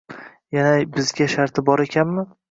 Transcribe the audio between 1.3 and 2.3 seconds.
sharti bor ekanmi?